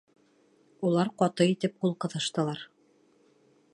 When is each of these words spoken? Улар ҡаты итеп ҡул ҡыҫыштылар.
Улар 0.91 1.11
ҡаты 1.21 1.47
итеп 1.51 1.77
ҡул 1.85 1.95
ҡыҫыштылар. 2.07 2.65